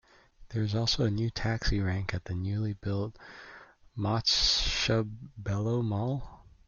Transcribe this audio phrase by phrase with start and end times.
[0.49, 3.15] There is also a new taxi rank at the newly built
[3.95, 6.43] Botshabelo Mall.